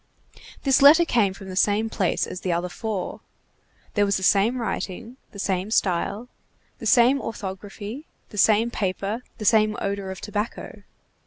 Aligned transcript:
This 0.63 0.81
letter 0.81 1.05
came 1.05 1.31
from 1.31 1.47
the 1.49 1.55
same 1.55 1.87
place 1.87 2.25
as 2.25 2.41
the 2.41 2.51
other 2.51 2.69
four. 2.69 3.19
There 3.93 4.03
was 4.03 4.17
the 4.17 4.23
same 4.23 4.57
writing, 4.59 5.17
the 5.29 5.37
same 5.37 5.69
style, 5.69 6.27
the 6.79 6.87
same 6.87 7.21
orthography, 7.21 8.07
the 8.29 8.37
same 8.39 8.71
paper, 8.71 9.21
the 9.37 9.45
same 9.45 9.77
odor 9.79 10.09
of 10.09 10.19
tobacco. 10.19 10.81